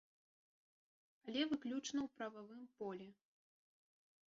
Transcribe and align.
Але 1.27 1.41
выключна 1.51 1.99
ў 2.03 2.09
прававым 2.17 2.65
полі. 2.83 3.09